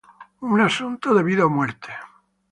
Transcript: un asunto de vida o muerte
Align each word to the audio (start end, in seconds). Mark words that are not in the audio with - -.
un 0.53 0.59
asunto 0.69 1.07
de 1.17 1.21
vida 1.29 1.45
o 1.45 1.51
muerte 1.57 1.89